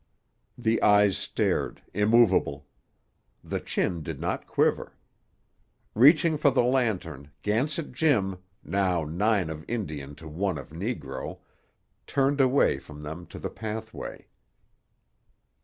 [0.57, 2.65] The eyes stared, immovable.
[3.43, 4.97] The chin did not quiver.
[5.93, 11.41] Reaching for the lantern, Gansett Jim, now nine of Indian to one of negro,
[12.07, 14.25] turned away from them to the pathway.